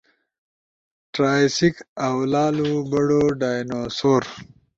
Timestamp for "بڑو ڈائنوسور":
2.91-4.23